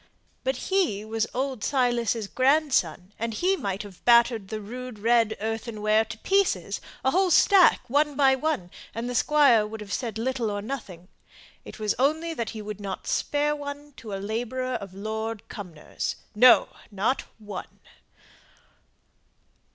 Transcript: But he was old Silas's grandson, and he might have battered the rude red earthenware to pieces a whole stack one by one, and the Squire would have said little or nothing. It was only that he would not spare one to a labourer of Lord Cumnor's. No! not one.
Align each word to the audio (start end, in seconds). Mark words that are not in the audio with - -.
But 0.43 0.55
he 0.55 1.05
was 1.05 1.27
old 1.31 1.63
Silas's 1.63 2.25
grandson, 2.27 3.13
and 3.19 3.35
he 3.35 3.55
might 3.55 3.83
have 3.83 4.03
battered 4.03 4.47
the 4.47 4.59
rude 4.59 4.97
red 4.97 5.37
earthenware 5.39 6.05
to 6.05 6.17
pieces 6.17 6.81
a 7.05 7.11
whole 7.11 7.29
stack 7.29 7.87
one 7.87 8.15
by 8.15 8.33
one, 8.33 8.71
and 8.95 9.07
the 9.07 9.13
Squire 9.13 9.63
would 9.67 9.79
have 9.79 9.93
said 9.93 10.17
little 10.17 10.49
or 10.49 10.59
nothing. 10.59 11.07
It 11.63 11.77
was 11.77 11.93
only 11.99 12.33
that 12.33 12.49
he 12.49 12.63
would 12.63 12.79
not 12.81 13.05
spare 13.05 13.55
one 13.55 13.93
to 13.97 14.11
a 14.15 14.15
labourer 14.15 14.73
of 14.73 14.95
Lord 14.95 15.47
Cumnor's. 15.49 16.15
No! 16.33 16.69
not 16.89 17.25
one. 17.37 17.79